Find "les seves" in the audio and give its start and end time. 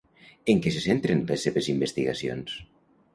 1.31-1.67